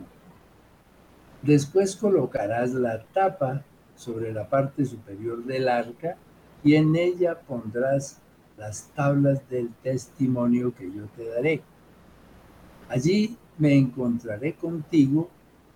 [1.42, 3.62] Después colocarás la tapa
[3.98, 6.16] sobre la parte superior del arca
[6.64, 8.18] y en ella pondrás
[8.58, 11.62] las tablas del testimonio que yo te daré.
[12.90, 15.30] Allí me encontraré contigo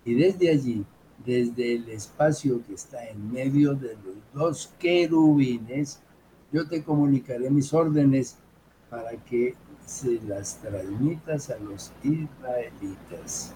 [0.04, 0.84] y desde allí,
[1.24, 6.00] desde el espacio que está en medio de los dos querubines,
[6.52, 8.36] yo te comunicaré mis órdenes
[8.88, 13.52] para que se las transmitas a los israelitas.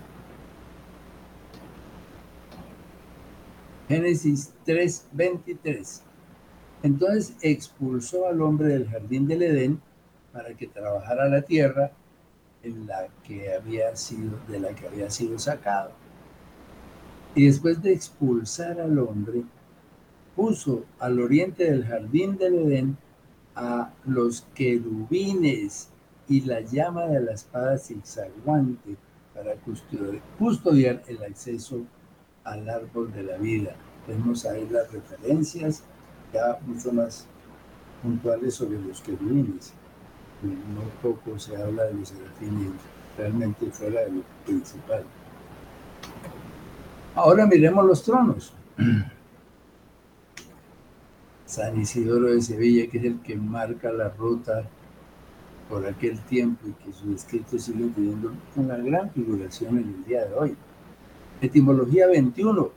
[3.88, 6.02] Génesis 3:23.
[6.82, 9.80] Entonces expulsó al hombre del jardín del Edén
[10.32, 11.92] para que trabajara la tierra
[12.62, 15.92] en la que había sido, de la que había sido sacado.
[17.34, 19.42] Y después de expulsar al hombre,
[20.34, 22.96] puso al oriente del jardín del Edén
[23.54, 25.90] a los querubines
[26.28, 28.96] y la llama de la espada zigzaguante
[29.34, 29.54] para
[30.38, 31.82] custodiar el acceso
[32.44, 33.74] al árbol de la vida.
[34.06, 35.84] Tenemos ahí las referencias
[36.32, 37.26] ya mucho más
[38.02, 39.72] puntuales sobre los querubines.
[40.42, 42.72] No poco se habla de los serafines,
[43.16, 45.04] realmente fuera de lo principal.
[47.14, 48.52] Ahora miremos los tronos.
[51.44, 54.64] San Isidoro de Sevilla, que es el que marca la ruta
[55.68, 60.24] por aquel tiempo y que sus escritos siguen teniendo una gran figuración en el día
[60.26, 60.56] de hoy.
[61.40, 62.70] Etimología 21.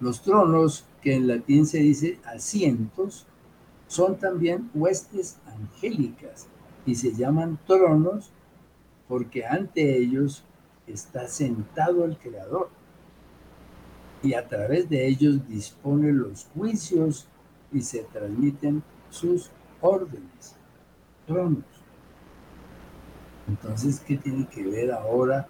[0.00, 3.26] Los tronos, que en latín se dice asientos,
[3.86, 6.46] son también huestes angélicas
[6.86, 8.30] y se llaman tronos
[9.08, 10.44] porque ante ellos
[10.86, 12.70] está sentado el Creador
[14.22, 17.26] y a través de ellos dispone los juicios
[17.72, 19.50] y se transmiten sus
[19.80, 20.54] órdenes,
[21.26, 21.64] tronos.
[23.48, 25.48] Entonces, ¿qué tiene que ver ahora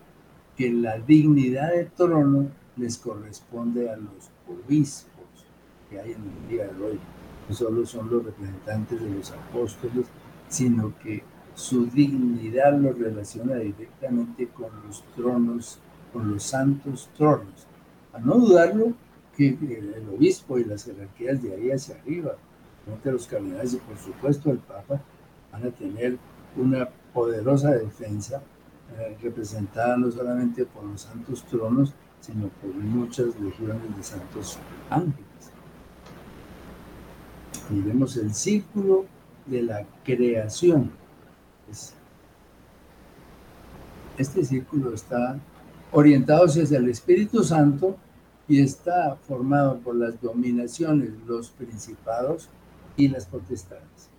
[0.57, 5.20] que la dignidad de trono les corresponde a los obispos
[5.91, 6.99] que hay en el día de hoy?
[7.49, 10.07] No solo son los representantes de los apóstoles,
[10.49, 11.22] sino que
[11.55, 15.80] su dignidad los relaciona directamente con los tronos,
[16.12, 17.66] con los santos tronos
[18.12, 18.93] a no dudarlo,
[19.36, 22.36] que el obispo y las jerarquías de ahí hacia arriba,
[23.05, 25.01] los cardenales y por supuesto el Papa,
[25.53, 26.18] van a tener
[26.57, 28.43] una poderosa defensa
[28.99, 34.59] eh, representada no solamente por los santos tronos, sino por muchas legiones de santos
[34.91, 35.30] ángeles.
[37.71, 39.07] Y vemos el círculo
[39.47, 40.91] de la creación.
[44.18, 45.39] Este círculo está
[45.93, 47.97] orientados hacia el Espíritu Santo
[48.49, 52.49] y está formado por las dominaciones, los principados
[52.97, 54.11] y las potestades.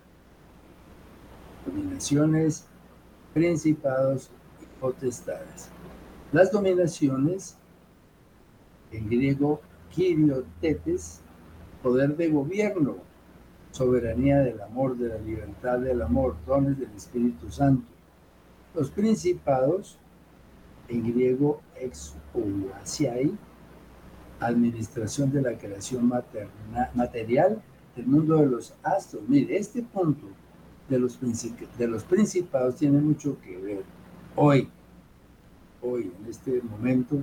[1.66, 2.64] Dominaciones,
[3.34, 4.30] principados
[4.62, 5.68] y potestades.
[6.32, 7.56] Las dominaciones,
[8.90, 11.20] en griego, kiriotetes,
[11.82, 12.96] poder de gobierno,
[13.72, 17.84] soberanía del amor, de la libertad del amor, dones del Espíritu Santo.
[18.74, 19.98] Los principados,
[20.88, 22.14] en griego ex
[24.40, 26.10] administración de la creación
[26.94, 27.62] material
[27.96, 29.22] del mundo de los astros.
[29.28, 30.26] Mire, este punto
[30.88, 31.18] de los,
[31.78, 33.82] de los principados tiene mucho que ver
[34.36, 34.68] hoy,
[35.80, 37.22] hoy, en este momento,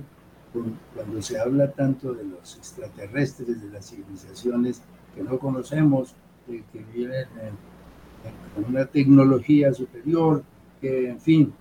[0.94, 4.82] cuando se habla tanto de los extraterrestres, de las civilizaciones
[5.14, 6.14] que no conocemos,
[6.72, 7.26] que vienen
[8.54, 10.42] con una tecnología superior,
[10.80, 11.52] que en fin,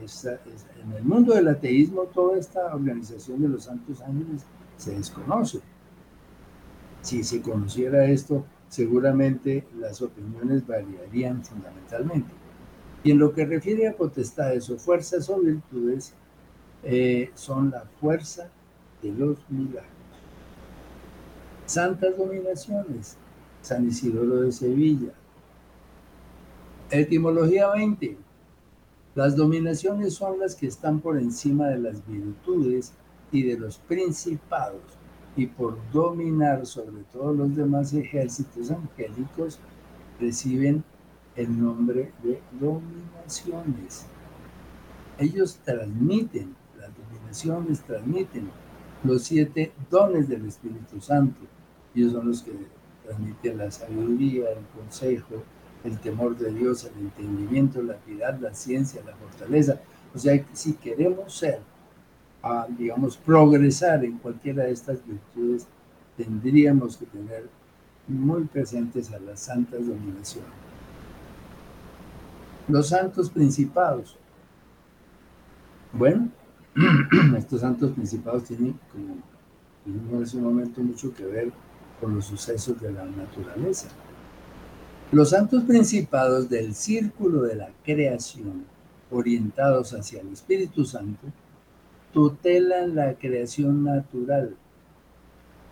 [0.00, 4.44] en el mundo del ateísmo, toda esta organización de los santos ángeles
[4.76, 5.60] se desconoce.
[7.02, 12.30] Si se conociera esto, seguramente las opiniones variarían fundamentalmente.
[13.04, 16.14] Y en lo que refiere a potestades o fuerzas o virtudes,
[16.84, 18.48] eh, son la fuerza
[19.02, 19.90] de los milagros.
[21.66, 23.16] Santas dominaciones,
[23.62, 25.12] San Isidoro de Sevilla.
[26.90, 28.18] Etimología 20.
[29.14, 32.92] Las dominaciones son las que están por encima de las virtudes
[33.30, 34.82] y de los principados,
[35.36, 39.58] y por dominar sobre todos los demás ejércitos angélicos,
[40.20, 40.84] reciben
[41.36, 44.06] el nombre de dominaciones.
[45.18, 48.50] Ellos transmiten, las dominaciones transmiten
[49.04, 51.40] los siete dones del Espíritu Santo.
[51.94, 52.52] Ellos son los que
[53.04, 55.42] transmiten la sabiduría, el consejo,
[55.84, 59.80] el temor de Dios, el entendimiento, la piedad, la ciencia, la fortaleza.
[60.14, 61.60] O sea, si queremos ser,
[62.42, 65.66] ah, digamos, progresar en cualquiera de estas virtudes,
[66.16, 67.48] tendríamos que tener
[68.06, 70.50] muy presentes a las santas dominaciones.
[72.68, 74.16] Los santos principados.
[75.92, 76.28] Bueno,
[77.36, 79.16] estos santos principados tienen, como
[79.84, 81.52] en ese momento, mucho que ver
[82.08, 83.88] los sucesos de la naturaleza.
[85.10, 88.64] Los santos principados del círculo de la creación,
[89.10, 91.26] orientados hacia el Espíritu Santo,
[92.12, 94.56] tutelan la creación natural,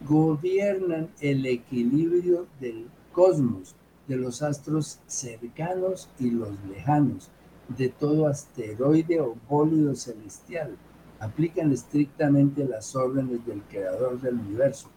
[0.07, 3.74] gobiernan el equilibrio del cosmos,
[4.09, 7.31] de los astros cercanos y los lejanos,
[7.76, 10.76] de todo asteroide o bólido celestial,
[11.20, 14.89] aplican estrictamente las órdenes del creador del universo,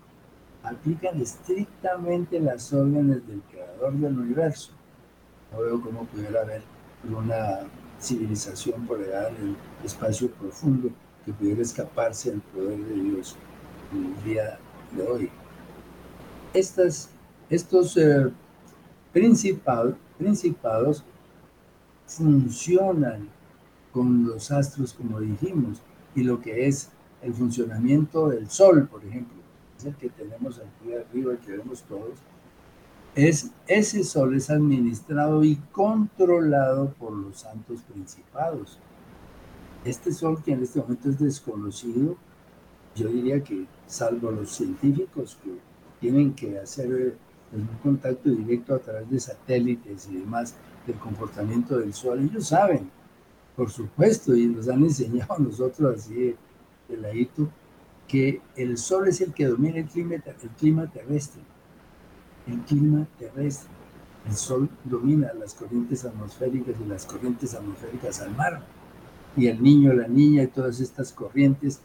[0.64, 4.72] aplican estrictamente las órdenes del creador del universo.
[5.52, 6.64] No veo cómo pudiera haber
[7.10, 7.60] una
[8.00, 10.90] civilización por en el espacio profundo
[11.26, 13.36] que pudiera escaparse del poder de Dios
[13.94, 14.58] en el día
[14.96, 15.30] de hoy.
[16.54, 17.10] Estos
[17.98, 18.32] eh,
[19.12, 21.04] principados
[22.08, 23.30] funcionan
[23.92, 25.82] con los astros, como dijimos,
[26.16, 26.90] y lo que es
[27.22, 29.43] el funcionamiento del Sol, por ejemplo,
[29.92, 32.20] que tenemos aquí arriba, que vemos todos,
[33.16, 38.80] es, ese Sol es administrado y controlado por los santos principados.
[39.86, 42.16] Este Sol, que en este momento es desconocido,
[42.96, 45.52] yo diría que salvo los científicos que
[46.00, 47.16] tienen que hacer
[47.52, 50.56] un contacto directo a través de satélites y demás
[50.88, 52.90] del comportamiento del Sol, ellos saben
[53.56, 56.36] por supuesto, y nos han enseñado nosotros así
[56.88, 57.48] de ladito,
[58.14, 61.42] que el sol es el que domina el clima, el clima terrestre.
[62.46, 63.72] El clima terrestre.
[64.30, 68.62] El sol domina las corrientes atmosféricas y las corrientes atmosféricas al mar.
[69.36, 71.80] Y el niño, la niña y todas estas corrientes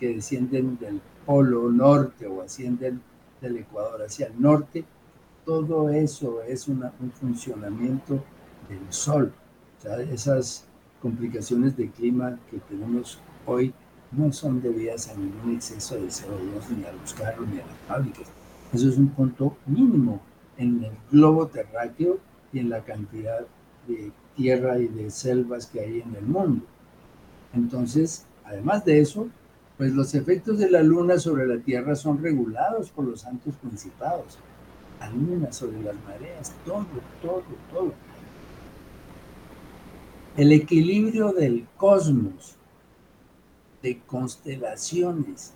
[0.00, 3.00] que descienden del polo norte o ascienden
[3.40, 4.84] del Ecuador hacia el norte,
[5.44, 8.14] todo eso es un funcionamiento
[8.68, 9.32] del sol.
[9.78, 10.64] O sea, esas
[11.00, 13.72] complicaciones de clima que tenemos hoy
[14.12, 17.76] no son debidas a ningún exceso de CO2 ni a los carros ni a las
[17.86, 18.28] fábricas.
[18.72, 20.20] Eso es un punto mínimo
[20.56, 22.18] en el globo terráqueo
[22.52, 23.40] y en la cantidad
[23.86, 26.64] de tierra y de selvas que hay en el mundo.
[27.54, 29.28] Entonces, además de eso,
[29.76, 34.38] pues los efectos de la luna sobre la tierra son regulados por los santos principados.
[35.00, 36.86] La luna sobre las mareas, todo,
[37.22, 37.42] todo,
[37.72, 37.92] todo
[40.38, 42.54] el equilibrio del cosmos,
[43.82, 45.54] de constelaciones,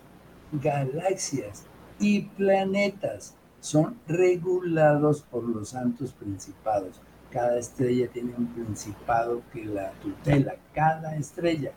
[0.51, 1.63] galaxias
[1.99, 7.01] y planetas son regulados por los santos principados.
[7.31, 11.71] Cada estrella tiene un principado que la tutela, cada estrella,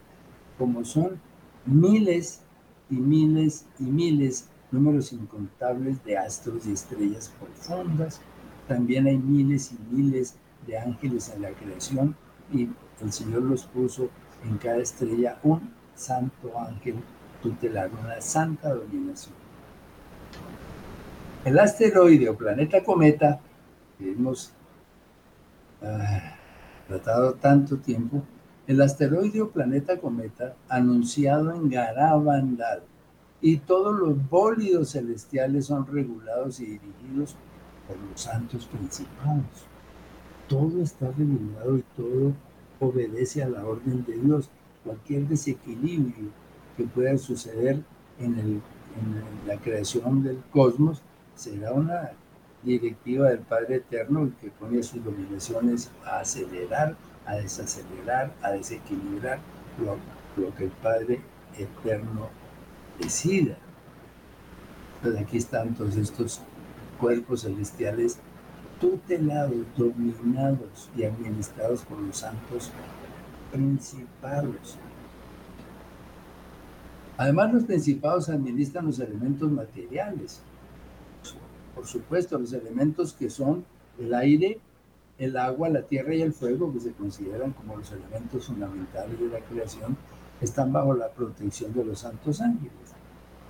[0.59, 1.21] como son
[1.65, 2.43] miles
[2.91, 8.21] y miles y miles, números incontables de astros y estrellas profundas.
[8.69, 10.35] También hay miles y miles
[10.67, 12.17] de ángeles en la creación
[12.53, 12.69] y
[13.01, 14.09] el Señor los puso
[14.45, 16.97] en cada estrella un santo ángel
[17.43, 19.35] tutelar, una santa dominación.
[21.45, 23.41] El asteroide o planeta cometa,
[23.99, 24.53] que hemos
[25.83, 26.35] ah,
[26.89, 28.23] tratado tanto tiempo,
[28.67, 32.83] el asteroide o planeta cometa anunciado en Garabandal
[33.41, 37.37] y todos los bólidos celestiales son regulados y dirigidos
[37.87, 39.67] por los santos principados.
[40.49, 42.33] Todo está regulado y todo
[42.81, 44.51] obedece a la orden de Dios.
[44.87, 46.31] Cualquier desequilibrio
[46.77, 47.83] que pueda suceder
[48.21, 48.63] en,
[49.47, 51.03] la creación del cosmos
[51.35, 52.13] será una
[52.63, 59.41] directiva del Padre Eterno que pone sus dominaciones a acelerar, a desacelerar, a desequilibrar
[59.85, 61.21] lo, que el Padre
[61.59, 62.29] Eterno
[62.99, 63.59] decida.
[64.97, 66.41] Entonces aquí están todos estos
[66.99, 68.19] cuerpos celestiales
[68.81, 72.71] tutelados, dominados y administrados por los santos
[73.53, 74.79] principados.
[77.19, 80.43] Además, los principados administran los elementos materiales.
[81.75, 83.65] Por supuesto, los elementos que son
[83.99, 84.59] el aire,
[85.19, 89.29] el agua, la tierra y el fuego, que se consideran como los elementos fundamentales de
[89.29, 89.97] la creación,
[90.41, 92.73] están bajo la protección de los santos ángeles.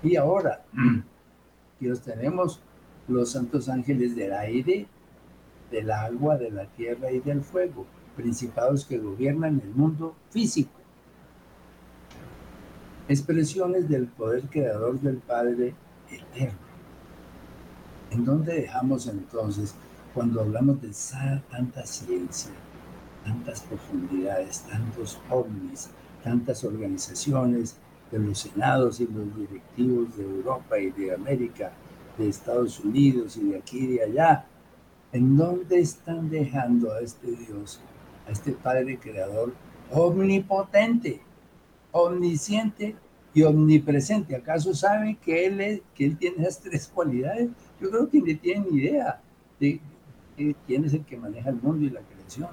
[0.02, 0.64] Y ahora,
[1.80, 2.60] que los tenemos
[3.08, 4.86] los santos ángeles del aire,
[5.70, 7.86] del agua, de la tierra y del fuego,
[8.16, 10.70] principados que gobiernan el mundo físico.
[13.08, 15.74] Expresiones del poder creador del Padre
[16.10, 16.58] eterno.
[18.10, 19.74] ¿En dónde dejamos entonces
[20.14, 20.90] cuando hablamos de
[21.50, 22.52] tanta ciencia,
[23.24, 25.90] tantas profundidades, tantos ovnis,
[26.24, 27.76] tantas organizaciones
[28.10, 31.72] de los senados y los directivos de Europa y de América,
[32.16, 34.46] de Estados Unidos y de aquí y de allá?
[35.12, 37.80] ¿En dónde están dejando a este Dios,
[38.26, 39.54] a este Padre Creador
[39.90, 41.20] omnipotente,
[41.92, 42.96] omnisciente
[43.34, 44.36] y omnipresente?
[44.36, 47.50] ¿Acaso saben que Él, que él tiene esas tres cualidades?
[47.80, 49.20] Yo creo que ni tienen idea
[49.60, 49.80] de,
[50.66, 52.50] quién es el que maneja el mundo y la creación.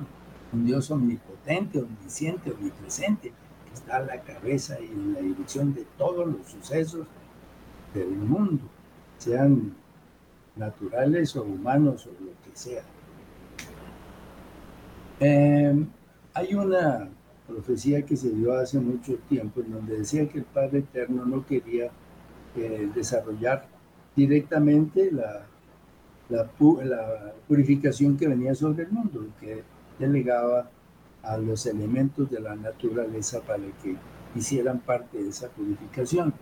[0.51, 3.34] Un Dios omnipotente, omnisciente, omnipresente,
[3.65, 7.07] que está a la cabeza y en la dirección de todos los sucesos
[7.93, 8.63] del mundo,
[9.17, 9.74] sean
[10.55, 12.84] naturales o humanos o lo que sea.
[15.26, 15.88] Em,
[16.34, 17.07] hay una
[17.47, 21.45] profecía que se dio hace mucho tiempo en donde decía que el Padre Eterno no
[21.45, 21.91] quería
[22.57, 23.65] eh, desarrollar
[24.17, 25.45] directamente la
[27.47, 29.63] purificación que venía sobre el mundo, que
[29.97, 30.69] delegaba
[31.21, 33.95] a los elementos de la naturaleza para que
[34.36, 36.34] hicieran parte de esa purificación.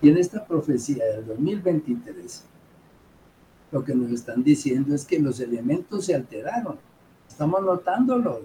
[0.00, 2.44] Y en esta profecía del 2023,
[3.72, 6.78] lo que nos están diciendo es que los elementos se alteraron.
[7.32, 8.42] Estamos notándolo.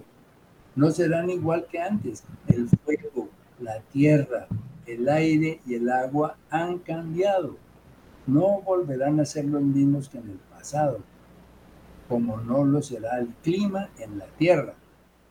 [0.74, 2.24] No serán igual que antes.
[2.46, 3.28] El fuego,
[3.60, 4.46] la tierra,
[4.86, 7.56] el aire y el agua han cambiado.
[8.26, 11.00] No volverán a ser los mismos que en el pasado,
[12.08, 14.72] como no lo será el clima en la Tierra.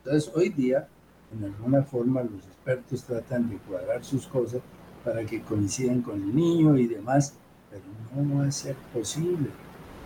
[0.03, 0.87] Entonces, hoy día,
[1.35, 4.61] en alguna forma, los expertos tratan de cuadrar sus cosas
[5.03, 7.33] para que coincidan con el niño y demás,
[7.71, 7.83] pero
[8.23, 9.49] no va a ser posible.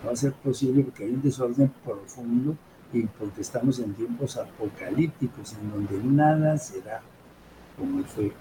[0.00, 2.56] No va a ser posible porque hay un desorden profundo
[2.92, 7.00] y porque estamos en tiempos apocalípticos en donde nada será
[7.78, 8.32] como fue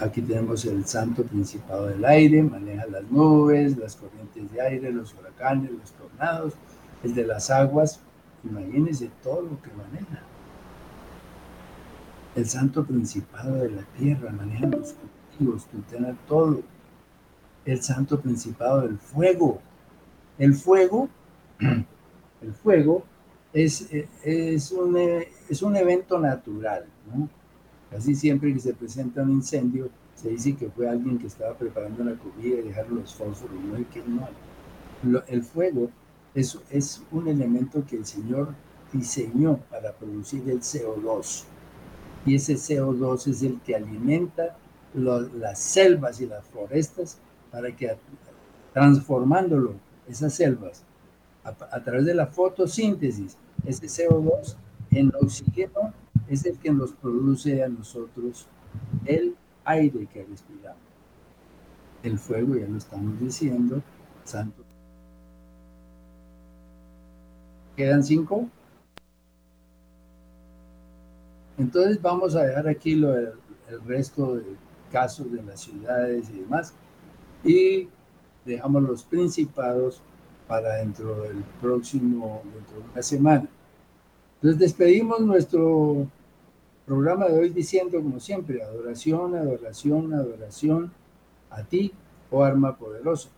[0.00, 5.14] Aquí tenemos el santo principado del aire, maneja las nubes, las corrientes de aire, los
[5.14, 6.54] huracanes, los tornados,
[7.04, 8.00] el de las aguas,
[8.42, 10.20] imagínense todo lo que maneja.
[12.34, 16.60] El santo principado de la tierra maneja los cultivos, tutela todo.
[17.64, 19.60] El santo principado del fuego.
[20.38, 21.08] El fuego,
[21.60, 23.04] el fuego
[23.52, 23.88] es,
[24.22, 24.96] es, un,
[25.48, 27.28] es un evento natural, ¿no?
[27.90, 32.02] Casi siempre que se presenta un incendio, se dice que fue alguien que estaba preparando
[32.02, 33.56] la comida y dejaron los fósforos.
[33.62, 35.22] No que no.
[35.28, 35.90] el fuego
[36.34, 38.54] es, es un elemento que el Señor
[38.92, 41.44] diseñó para producir el CO2.
[42.26, 44.56] Y ese CO2 es el que alimenta
[44.94, 47.18] las selvas y las forestas
[47.50, 47.96] para que
[48.72, 49.74] transformándolo,
[50.08, 50.84] esas selvas,
[51.44, 53.36] a, través de la fotosíntesis,
[53.66, 54.56] ese CO2
[54.90, 55.92] en oxígeno
[56.28, 58.46] es el que nos produce a nosotros
[59.04, 60.80] el aire que respiramos.
[62.02, 63.82] El fuego, ya lo estamos diciendo,
[64.24, 64.62] santo.
[67.76, 68.48] ¿Quedan cinco?
[71.58, 73.32] Entonces vamos a dejar aquí lo, el,
[73.86, 74.44] resto de
[74.92, 76.74] casos de las ciudades y demás.
[77.42, 77.88] Y
[78.44, 80.00] dejamos los principados
[80.46, 83.48] para dentro del próximo, dentro de una semana.
[84.36, 86.06] Entonces despedimos nuestro
[86.86, 90.92] programa de hoy diciendo, como siempre, adoración, adoración, adoración
[91.50, 91.92] a ti,
[92.30, 93.30] oh arma poderosa.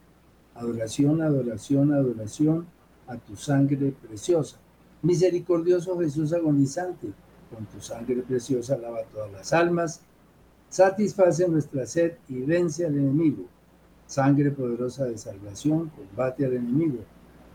[0.54, 2.66] Adoración, adoración, adoración
[3.06, 4.56] a tu sangre preciosa.
[5.02, 7.08] Misericordioso Jesús agonizante,
[7.54, 10.00] con tu sangre preciosa lava todas las almas,
[10.68, 13.44] satisface nuestra sed y vence al enemigo.
[14.06, 16.98] Sangre poderosa de salvación, combate al enemigo.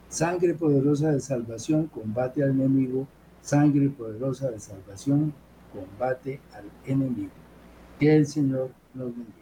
[0.10, 3.08] Sangre poderosa de salvación, combate al enemigo
[3.42, 5.34] sangre poderosa de salvación,
[5.74, 7.32] combate al enemigo.
[8.00, 9.41] Que el Señor nos bendiga.